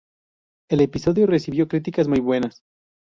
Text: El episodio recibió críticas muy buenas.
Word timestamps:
El 0.71 0.81
episodio 0.81 1.27
recibió 1.27 1.67
críticas 1.67 2.07
muy 2.07 2.21
buenas. 2.21 2.63